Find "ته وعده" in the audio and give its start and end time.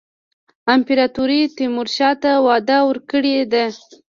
2.21-2.77